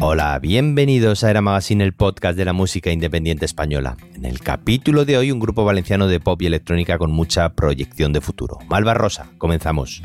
[0.00, 3.96] Hola, bienvenidos a Era Magazine, el podcast de la música independiente española.
[4.14, 8.12] En el capítulo de hoy, un grupo valenciano de pop y electrónica con mucha proyección
[8.12, 8.58] de futuro.
[8.68, 10.02] Malva Rosa, comenzamos.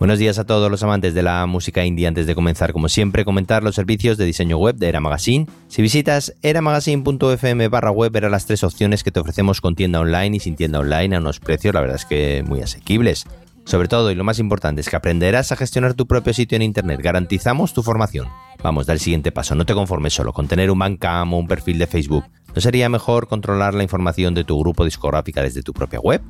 [0.00, 2.06] Buenos días a todos los amantes de la música indie.
[2.06, 5.46] Antes de comenzar, como siempre, comentar los servicios de diseño web de Era Magazine.
[5.68, 10.38] Si visitas eramagazine.fm barra web, verás las tres opciones que te ofrecemos con tienda online
[10.38, 13.26] y sin tienda online a unos precios, la verdad es que muy asequibles.
[13.66, 16.62] Sobre todo, y lo más importante, es que aprenderás a gestionar tu propio sitio en
[16.62, 17.00] Internet.
[17.02, 18.26] Garantizamos tu formación.
[18.62, 19.54] Vamos, da el siguiente paso.
[19.54, 22.24] No te conformes solo con tener un Bandcamp o un perfil de Facebook.
[22.54, 26.22] ¿No sería mejor controlar la información de tu grupo discográfica desde tu propia web?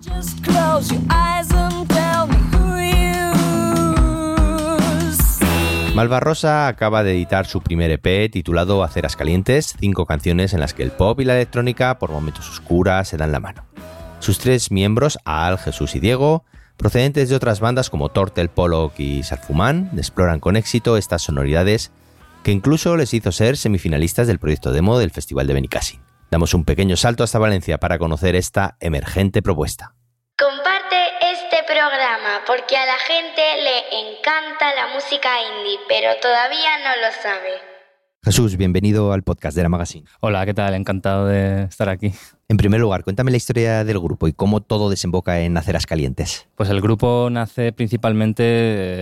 [0.48, 1.29] Malva
[6.08, 10.82] Rosa acaba de editar su primer EP titulado Aceras Calientes, cinco canciones en las que
[10.82, 13.66] el pop y la electrónica, por momentos oscuras, se dan la mano.
[14.18, 16.44] Sus tres miembros, Al, Jesús y Diego,
[16.76, 21.92] procedentes de otras bandas como Tortel, Pollock y Sarfumán, exploran con éxito estas sonoridades
[22.42, 26.00] que incluso les hizo ser semifinalistas del proyecto demo del Festival de Benicassin.
[26.30, 29.94] Damos un pequeño salto hasta Valencia para conocer esta emergente propuesta
[32.46, 37.70] porque a la gente le encanta la música indie, pero todavía no lo sabe.
[38.22, 40.06] Jesús, bienvenido al podcast de la Magazine.
[40.20, 40.74] Hola, ¿qué tal?
[40.74, 42.12] Encantado de estar aquí.
[42.50, 46.48] En primer lugar, cuéntame la historia del grupo y cómo todo desemboca en Aceras Calientes.
[46.56, 48.42] Pues el grupo nace principalmente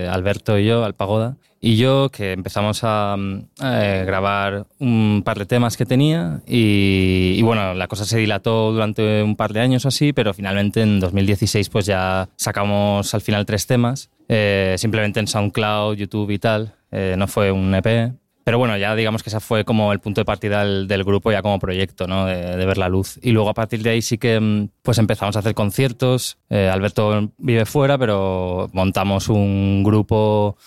[0.03, 5.39] eh, Alberto y yo, al Pagoda, y yo que empezamos a, eh, grabar un par
[5.39, 9.87] de temas que tenía y, bueno, la cosa se dilató durante un par de años
[9.87, 15.25] así, pero finalmente en 2016 pues ya sacamos al final tres temas, eh, simplemente en
[15.25, 18.13] SoundCloud, YouTube y tal, no fue un EP
[18.49, 21.43] pero bueno, ya digamos que ese fue como el punto de partida del, grupo ya
[21.43, 22.25] como proyecto, ¿no?
[22.25, 23.19] De, ver la luz.
[23.21, 26.39] Y luego a partir de ahí sí que mm, pues empezamos a hacer conciertos.
[26.49, 30.57] Eh, Alberto vive fuera, pero montamos un grupo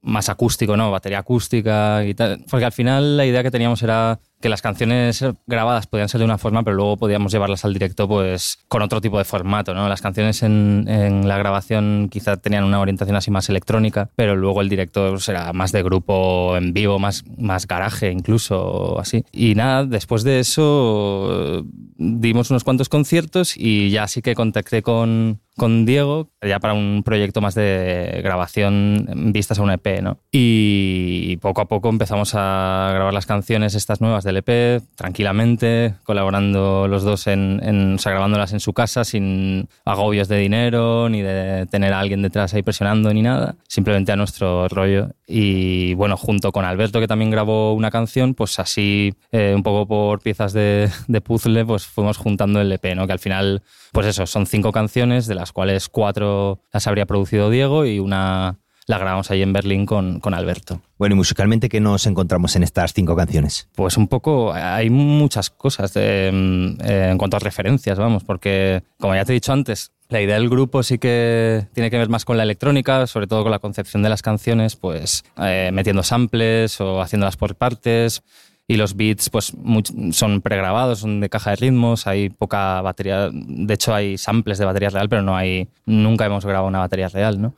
[0.00, 0.90] más acústico, ¿no?
[0.90, 2.42] Batería acústica y tal.
[2.50, 6.24] Porque al final la idea que teníamos era que las canciones grabadas podían ser de
[6.24, 9.88] una forma, pero luego podíamos llevarlas al directo pues con otro tipo de formato, ¿no?
[9.88, 14.60] Las canciones en, en la grabación quizá tenían una orientación así más electrónica, pero luego
[14.60, 19.24] el directo pues, era más de grupo en vivo, más, más garaje incluso, así.
[19.32, 21.64] Y nada, después de eso
[21.98, 27.02] dimos unos cuantos conciertos y ya sí que contacté con, con Diego, ya para un
[27.04, 30.18] proyecto más de grabación vistas a un EP, ¿no?
[30.30, 36.86] Y poco a poco empezamos a grabar las canciones estas nuevas del EP, tranquilamente, colaborando
[36.88, 41.22] los dos en, en o sea, grabándolas en su casa, sin agobios de dinero, ni
[41.22, 45.12] de tener a alguien detrás ahí presionando, ni nada, simplemente a nuestro rollo.
[45.26, 49.86] Y bueno, junto con Alberto, que también grabó una canción, pues así, eh, un poco
[49.86, 53.06] por piezas de, de puzzle, pues fuimos juntando el EP, ¿no?
[53.06, 53.62] Que al final,
[53.92, 58.58] pues eso, son cinco canciones, de las cuales cuatro las habría producido Diego y una
[58.86, 60.80] la grabamos ahí en Berlín con, con Alberto.
[60.98, 63.68] Bueno, y musicalmente, ¿qué nos encontramos en estas cinco canciones?
[63.74, 69.14] Pues un poco, hay muchas cosas mm, eh, en cuanto a referencias, vamos, porque como
[69.14, 72.24] ya te he dicho antes, la idea del grupo sí que tiene que ver más
[72.24, 76.80] con la electrónica, sobre todo con la concepción de las canciones, pues eh, metiendo samples
[76.80, 78.22] o haciéndolas por partes.
[78.68, 79.52] Y los beats pues
[80.10, 84.64] son pregrabados, son de caja de ritmos, hay poca batería, de hecho hay samples de
[84.64, 87.54] batería real, pero no hay, nunca hemos grabado una batería real, ¿no?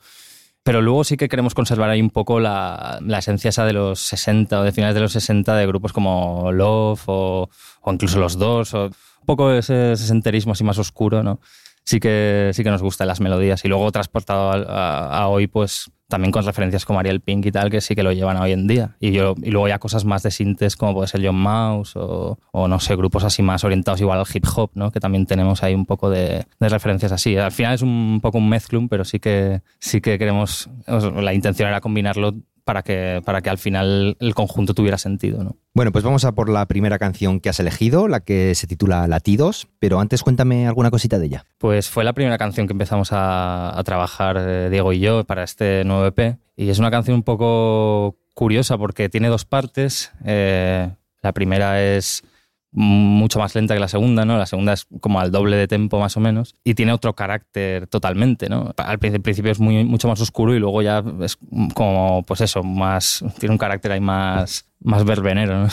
[0.69, 4.59] Pero luego sí que queremos conservar ahí un poco la, esencia esa de los 60
[4.59, 7.49] o de finales de los 60 de grupos como Love o,
[7.81, 11.39] o incluso los dos, o un poco ese sesenterismo así más oscuro, ¿no?
[11.89, 13.65] Sí que, sí que nos gustan las melodías.
[13.65, 17.81] Y luego transportado a hoy, pues también con referencias como Ariel Pink y tal, que
[17.81, 18.97] sí que lo llevan hoy en día.
[18.99, 22.39] Y, yo, y luego ya cosas más de sintes como puede ser John Mouse o,
[22.51, 24.91] o, no sé, grupos así más orientados igual al hip hop, ¿no?
[24.91, 27.37] que también tenemos ahí un poco de, de referencias así.
[27.37, 31.69] Al final es un poco un mezclum, pero sí que, sí que queremos, la intención
[31.69, 32.33] era combinarlo
[32.69, 35.43] para que, para que al final el conjunto tuviera sentido.
[35.43, 35.57] ¿no?
[35.73, 39.07] Bueno, pues vamos a por la primera canción que has elegido, la que se titula
[39.07, 41.45] Latidos, pero antes cuéntame alguna cosita de ella.
[41.57, 45.43] Pues fue la primera canción que empezamos a, a trabajar eh, Diego y yo para
[45.43, 50.11] este nuevo EP y es una canción un poco curiosa porque tiene dos partes.
[50.23, 50.91] Eh,
[51.23, 52.23] la primera es
[52.71, 54.37] mucho más lenta que la segunda, ¿no?
[54.37, 57.87] La segunda es como al doble de tempo más o menos y tiene otro carácter
[57.87, 58.73] totalmente, ¿no?
[58.77, 61.37] Al principio es muy, mucho más oscuro y luego ya es
[61.73, 65.67] como, pues eso, más, tiene un carácter ahí más, más verbenero, no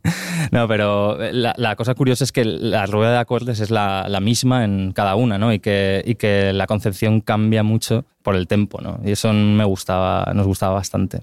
[0.52, 4.20] no, pero la, la, cosa curiosa es que la rueda de acordes es la, la,
[4.20, 5.52] misma en cada una, ¿no?
[5.52, 9.00] Y que, y que la concepción cambia mucho por el tempo, ¿no?
[9.04, 11.22] Y eso me gustaba, nos gustaba bastante.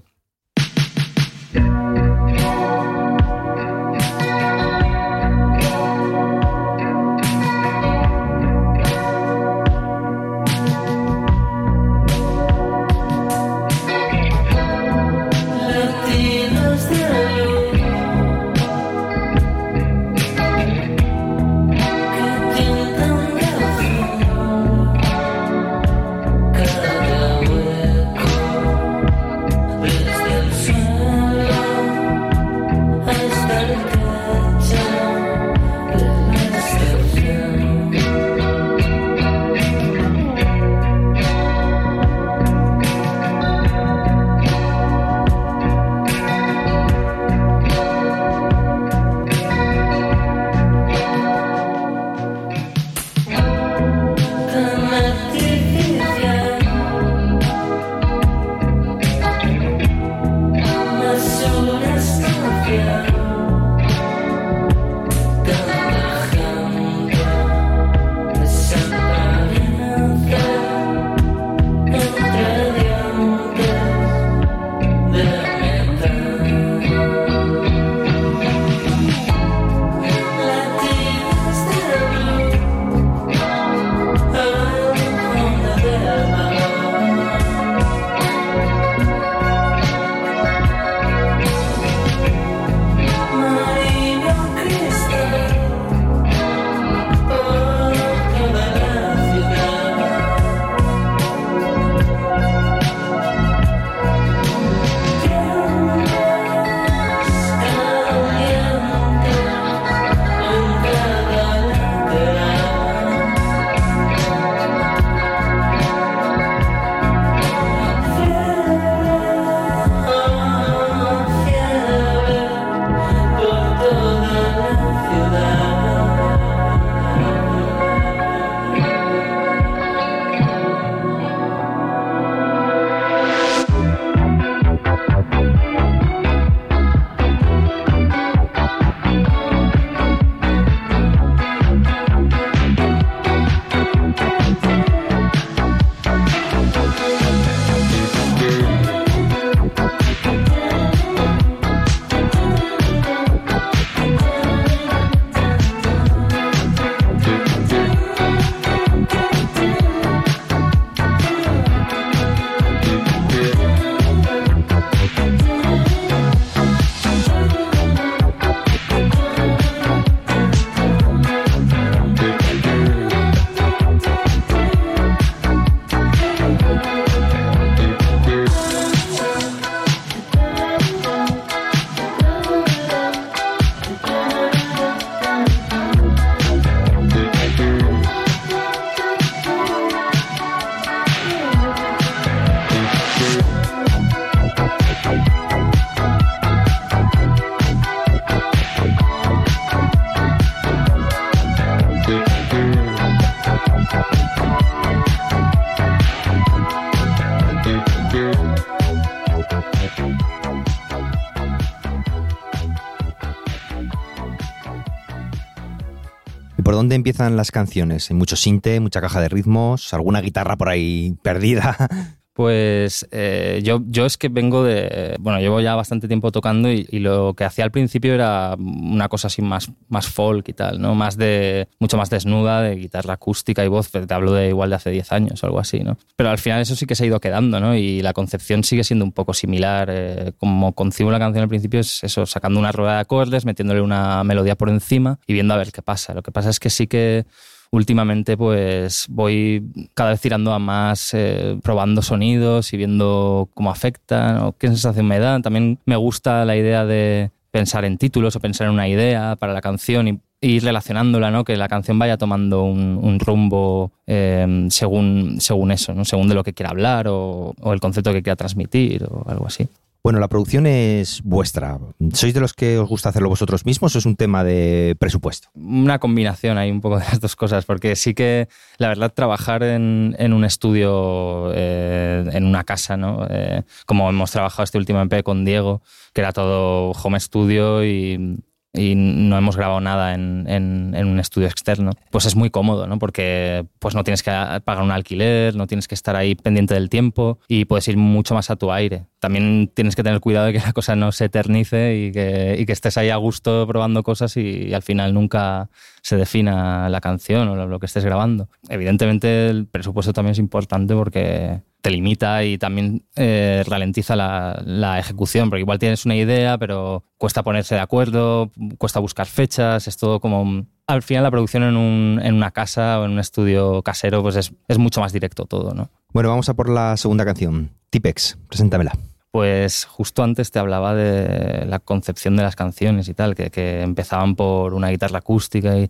[216.70, 218.12] Por dónde empiezan las canciones?
[218.12, 221.76] Mucho sinte, mucha caja de ritmos, alguna guitarra por ahí perdida.
[222.39, 225.17] Pues eh, yo, yo es que vengo de.
[225.19, 229.27] Bueno, llevo ya bastante tiempo tocando y, lo que hacía al principio era una cosa
[229.27, 230.96] así más, más folk y tal, ¿no?
[230.96, 231.67] Más de.
[231.79, 233.91] mucho más desnuda, de guitarra acústica y voz.
[233.91, 235.98] Te hablo de igual de hace 10 años o algo así, ¿no?
[236.15, 237.75] Pero al final eso sí que se ha ido quedando, ¿no?
[237.75, 239.89] Y la concepción sigue siendo un poco similar.
[239.91, 243.81] Eh, como concibo la canción al principio es eso, sacando una rueda de acordes, metiéndole
[243.81, 246.13] una melodía por encima y viendo a ver qué pasa.
[246.13, 247.25] Lo que pasa es que sí que
[247.72, 254.38] últimamente pues voy cada vez tirando a más, eh, probando sonidos y viendo cómo afectan
[254.40, 255.42] o qué sensación me dan.
[255.42, 259.54] También me gusta la idea de pensar en títulos o pensar en una idea para
[259.54, 261.44] la canción y ir relacionándola, ¿no?
[261.44, 266.06] que la canción vaya tomando un, rumbo eh, según, según eso, ¿no?
[266.06, 269.48] según de lo que quiera hablar o, o el concepto que quiera transmitir o algo
[269.48, 269.68] así.
[270.01, 271.77] Bueno, la producción es vuestra.
[272.13, 275.50] ¿Sois de los que os gusta hacerlo vosotros mismos o es un tema de presupuesto?
[275.56, 279.62] Una combinación hay un poco de las dos cosas, porque sí que, la verdad, trabajar
[279.62, 283.27] en, un estudio, eh, en una casa, ¿no?
[283.29, 285.82] Eh, como hemos trabajado este último EP con Diego,
[286.13, 288.39] que era todo home studio y
[288.74, 293.00] y no hemos grabado nada en, en, un estudio externo, pues es muy cómodo, ¿no?
[293.00, 294.32] Porque pues no tienes que
[294.64, 298.36] pagar un alquiler, no tienes que estar ahí pendiente del tiempo y puedes ir mucho
[298.36, 299.06] más a tu aire.
[299.20, 302.66] También tienes que tener cuidado de que la cosa no se eternice y que, y
[302.66, 305.70] que estés ahí a gusto probando cosas y, al final nunca
[306.04, 308.50] se defina la canción o lo que estés grabando.
[308.70, 315.50] Evidentemente el presupuesto también es importante porque te limita y también eh, ralentiza la, ejecución,
[315.50, 320.19] porque igual tienes una idea, pero cuesta ponerse de acuerdo, cuesta buscar fechas, es todo
[320.19, 320.65] como...
[320.88, 324.36] Al final la producción en, un, en una casa o en un estudio casero pues
[324.36, 325.91] es, es, mucho más directo todo, ¿no?
[326.12, 328.93] Bueno, vamos a por la segunda canción, Tipex, preséntamela.
[329.31, 333.83] Pues justo antes te hablaba de la concepción de las canciones y tal, que, que
[333.83, 335.89] empezaban por una guitarra acústica y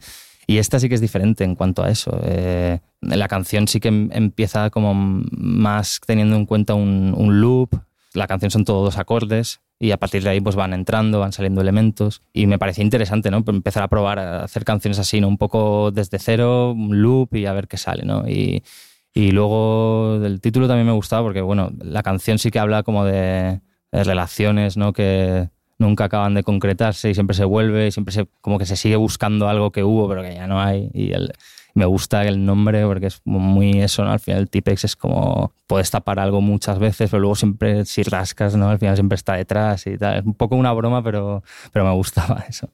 [0.50, 2.20] y esta sí que es diferente en cuanto a eso.
[2.24, 7.70] Eh, la canción sí que em, empieza como más teniendo en cuenta un, loop.
[8.15, 11.34] La canción son todos dos acordes y a partir de ahí pues van entrando, van
[11.34, 13.44] saliendo elementos y me parecía interesante, ¿no?
[13.46, 15.27] Empezar a probar a hacer canciones así, ¿no?
[15.27, 18.27] Un poco desde cero, un loop y a ver qué sale, ¿no?
[18.27, 18.63] Y,
[19.13, 23.62] luego el título también me gustaba porque, bueno, la canción sí que habla como de,
[23.91, 24.94] de relaciones, ¿no?
[24.94, 25.50] Que,
[25.80, 28.98] nunca acaban de concretarse y siempre se vuelve y siempre se, como que se sigue
[28.98, 31.12] buscando algo que hubo pero que ya no hay y
[31.74, 34.04] me gusta el nombre porque es muy eso.
[34.04, 38.04] Al final el Tipex es como puedes tapar algo muchas veces, pero luego siempre si
[38.04, 38.70] rascas, ¿no?
[38.70, 40.18] Al final siempre está detrás y tal.
[40.18, 42.70] Es un poco una broma, pero, pero me gustaba eso.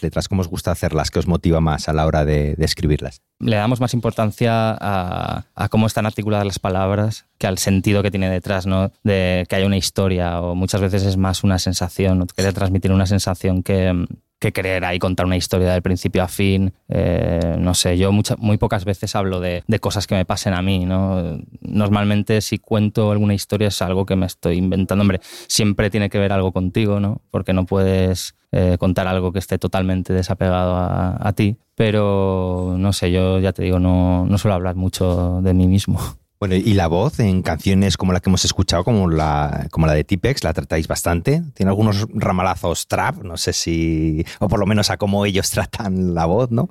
[0.00, 3.22] Las letras, cómo os gusta hacerlas, qué os motiva más a la hora de, escribirlas.
[3.38, 8.30] Le damos más importancia a, cómo están articuladas las palabras que al sentido que tiene
[8.30, 8.92] detrás, ¿no?
[9.02, 13.06] De que haya una historia o muchas veces es más una sensación, querer transmitir una
[13.06, 14.06] sensación que,
[14.40, 16.72] que querer ahí contar una historia del principio a fin.
[16.88, 20.86] Eh, no sé, yo muy pocas veces hablo de, cosas que me pasen a mí,
[20.86, 21.38] ¿no?
[21.60, 25.02] Normalmente si cuento alguna historia es algo que me estoy inventando.
[25.02, 27.20] Hombre, siempre tiene que ver algo contigo, ¿no?
[27.30, 31.58] Porque no puedes eh, contar algo que esté totalmente desapegado a, ti.
[31.74, 36.00] Pero no sé, yo ya te digo, no, no suelo hablar mucho de mí mismo.
[36.40, 39.92] Bueno, y la voz en canciones como la que hemos escuchado, como la, como la
[39.92, 41.42] de Tipex, la tratáis bastante.
[41.52, 46.14] Tiene algunos ramalazos trap, no sé si, o por lo menos a cómo ellos tratan
[46.14, 46.70] la voz, ¿no?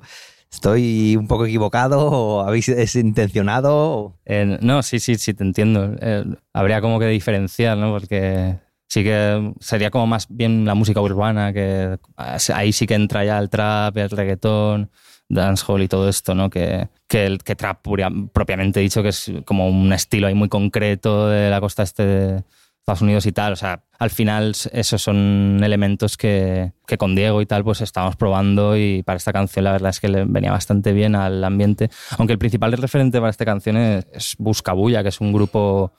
[0.50, 4.18] ¿Estoy un poco equivocado o habéis es intencionado?
[4.24, 5.94] Eh, no, sí, sí, sí, te entiendo.
[6.00, 7.92] Eh, habría como que diferenciar, ¿no?
[7.92, 8.58] Porque
[8.88, 13.38] sí que sería como más bien la música urbana, que ahí sí que entra ya
[13.38, 14.90] el trap, el reggaetón
[15.30, 16.50] dancehall y todo esto, ¿no?
[16.50, 17.86] Que, que trap
[18.32, 22.44] propiamente dicho, que es como un estilo ahí muy concreto de la costa este de
[22.80, 23.52] Estados Unidos y tal.
[23.52, 28.16] O sea, al final esos son elementos que, que con Diego y tal pues estábamos
[28.16, 31.90] probando y para esta canción la verdad es que le venía bastante bien al ambiente.
[32.18, 35.92] Aunque el principal referente para esta canción es, Buscabulla, que es un grupo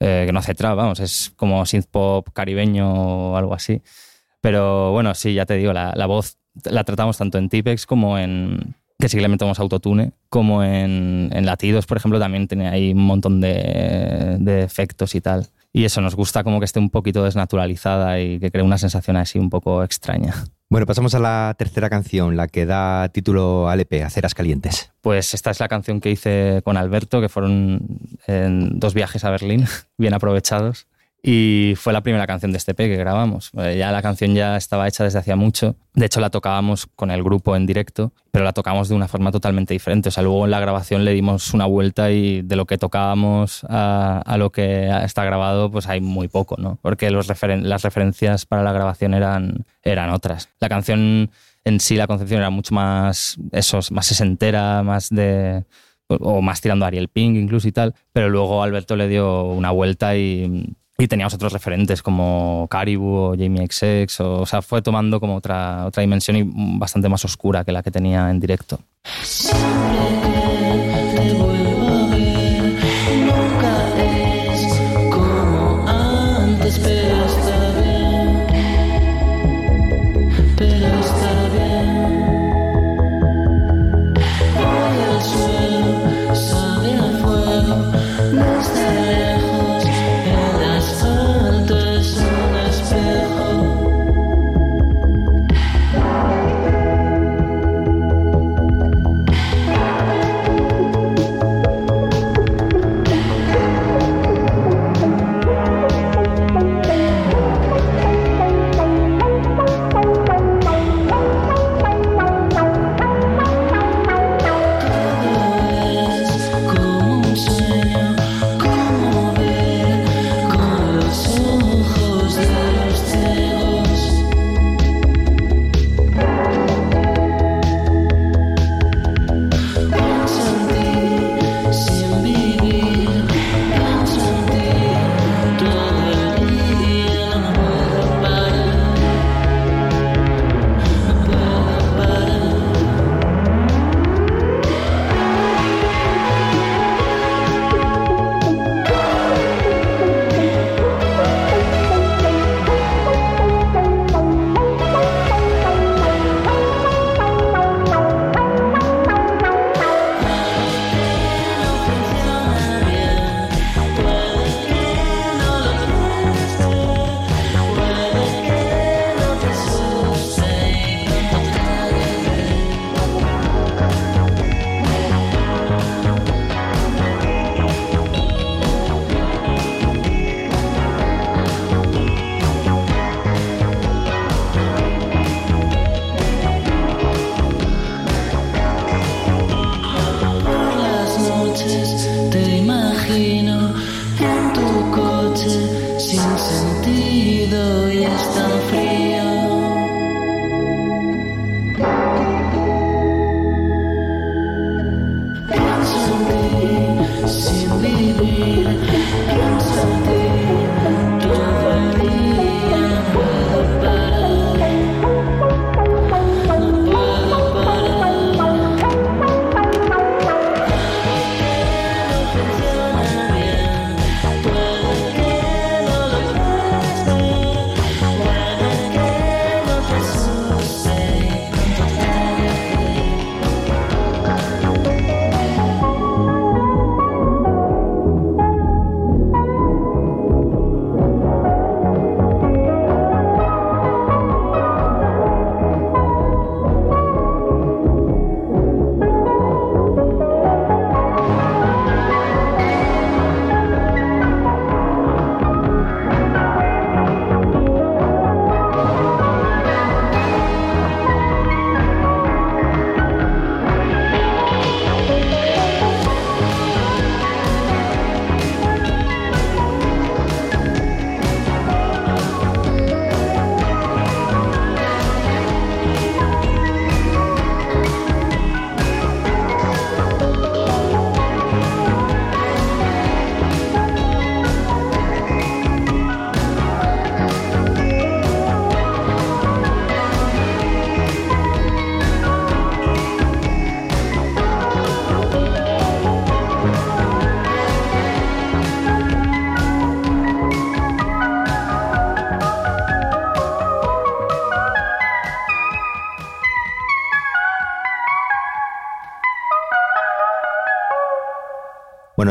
[0.00, 3.82] eh, que no hace trap, vamos, es como synth pop caribeño o algo así.
[4.40, 8.18] Pero bueno, sí, ya te digo, la, la voz la tratamos tanto en Tipex como
[8.18, 12.92] en que sí que le metemos autotune, como en, latidos, por ejemplo, también tiene ahí
[12.92, 15.48] un montón de, de, efectos y tal.
[15.72, 19.16] Y eso nos gusta como que esté un poquito desnaturalizada y que cree una sensación
[19.16, 20.34] así un poco extraña.
[20.68, 24.92] Bueno, pasamos a la tercera canción, la que da título al EP, Aceras Calientes.
[25.00, 29.30] Pues esta es la canción que hice con Alberto, que fueron en dos viajes a
[29.30, 29.64] Berlín,
[29.98, 30.86] bien aprovechados.
[31.22, 33.50] Y fue la primera canción de este P que grabamos.
[33.58, 35.76] Eh, ya la canción ya estaba hecha desde hacía mucho.
[35.92, 39.30] De hecho, la tocábamos con el grupo en directo, pero la tocamos de una forma
[39.30, 40.08] totalmente diferente.
[40.08, 43.66] O sea, luego en la grabación le dimos una vuelta y de lo que tocábamos
[43.68, 46.78] a, lo que está grabado, pues hay muy poco, ¿no?
[46.80, 50.48] Porque los las referencias para la grabación eran, eran otras.
[50.58, 51.30] La canción
[51.64, 55.64] en sí, la concepción era mucho más, eso, más sesentera, más de
[56.08, 59.70] o más tirando a Ariel Pink incluso y tal, pero luego Alberto le dio una
[59.70, 64.82] vuelta y y teníamos otros referentes como Caribou o Jamie XX, o, o sea, fue
[64.82, 66.42] tomando como otra, otra dimensión y
[66.78, 68.78] bastante más oscura que la que tenía en directo.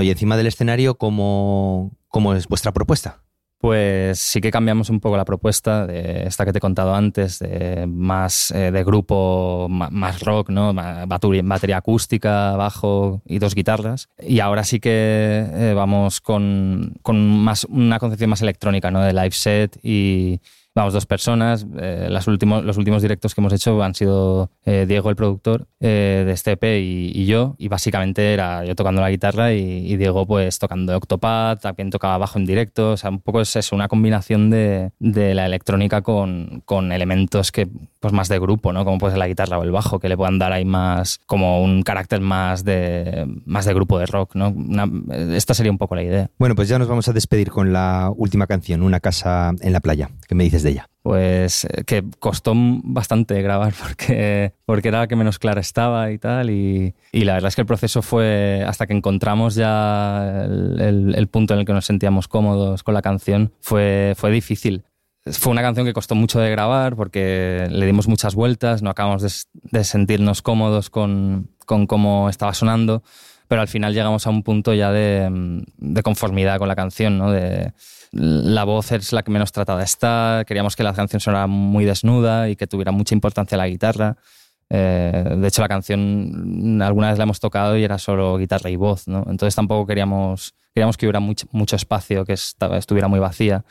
[0.02, 3.24] Y encima del escenario, ¿cómo, cómo es vuestra propuesta?
[3.60, 7.40] Pues sí que cambiamos un poco la propuesta de esta que te he contado antes,
[7.40, 10.74] de más eh, de grupo, más rock, ¿no?
[10.74, 14.08] Batería acústica, bajo y dos guitarras.
[14.18, 19.02] Y ahora sí que eh, vamos con, con, más, una concepción más electrónica, ¿no?
[19.02, 20.40] De live set y,
[20.80, 21.66] vamos, dos personas.
[21.78, 25.68] Eh, las últimos, los últimos directos que hemos hecho han sido eh, Diego, el productor
[25.80, 27.56] eh, de este EP, y, yo.
[27.58, 32.40] Y básicamente era yo tocando la guitarra y, Diego pues tocando Octopad, también tocaba bajo
[32.40, 32.92] en directo.
[32.92, 37.52] O sea, un poco es eso, una combinación de, de la electrónica con, con, elementos
[37.52, 37.68] que
[38.00, 38.86] pues más de grupo, ¿no?
[38.86, 41.62] Como puede ser la guitarra o el bajo, que le puedan dar ahí más, como
[41.62, 44.56] un carácter más de, más de grupo de rock, ¿no?
[45.36, 46.30] esta sería un poco la idea.
[46.40, 49.82] Bueno, pues ya nos vamos a despedir con la última canción, Una casa en la
[49.82, 50.10] playa.
[50.28, 50.90] ¿Qué me dices de ella?
[51.02, 56.18] Pues eh, que costó bastante grabar porque, porque era la que menos clara estaba y
[56.18, 56.50] tal.
[56.50, 61.28] Y, y la verdad es que el proceso fue hasta que encontramos ya el, el,
[61.28, 64.84] punto en el que nos sentíamos cómodos con la canción, fue, fue difícil.
[65.26, 69.22] Fue una canción que costó mucho de grabar porque le dimos muchas vueltas, no acabamos
[69.22, 69.32] de,
[69.78, 73.04] de sentirnos cómodos con, con cómo estaba sonando,
[73.50, 75.28] pero al final llegamos a un punto ya de,
[75.78, 77.32] de conformidad con la canción, ¿no?
[77.32, 77.74] De,
[78.12, 82.50] la voz es la que menos tratada está, queríamos que la canción sonara muy desnuda
[82.50, 84.18] y que tuviera mucha importancia la guitarra.
[84.70, 88.76] Eh, de hecho, la canción alguna vez la hemos tocado y era solo guitarra y
[88.76, 89.26] voz, ¿no?
[89.28, 93.66] Entonces tampoco queríamos, queríamos que hubiera mucho, mucho espacio, que estuviera muy vacía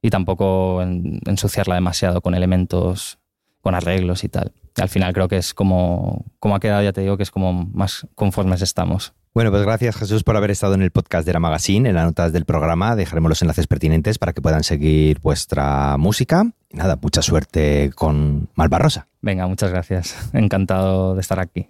[0.00, 3.18] y tampoco ensuciarla demasiado con elementos,
[3.60, 4.52] con arreglos y tal.
[4.76, 7.52] Al final creo que es como, como ha quedado, ya te digo, que es como
[7.52, 9.14] más conformes estamos.
[9.34, 11.88] Bueno, pues gracias Jesús por haber estado en el podcast de la Magazine.
[11.88, 16.44] En las notas del programa dejaremos los enlaces pertinentes para que puedan seguir vuestra música.
[16.70, 19.08] Y nada, mucha suerte con Malvarrosa.
[19.22, 20.30] Venga, muchas gracias.
[20.32, 21.68] Encantado de estar aquí.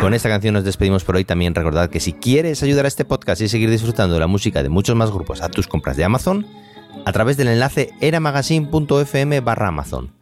[0.00, 1.24] Con esta canción nos despedimos por hoy.
[1.24, 4.62] También recordad que si quieres ayudar a este podcast y seguir disfrutando de la música
[4.62, 6.46] de muchos más grupos a tus compras de Amazon,
[7.04, 10.12] a través del enlace eramagazine.fm barra Amazon.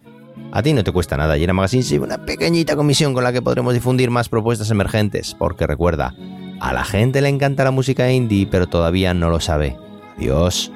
[0.53, 3.33] A ti no te cuesta nada y Era Magazine sirve una pequeñita comisión con la
[3.33, 6.15] que podremos difundir más propuestas emergentes, porque recuerda,
[6.61, 9.77] a la gente le encanta la música indie, pero todavía no lo sabe.
[10.17, 10.73] Adiós.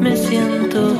[0.00, 0.98] me siento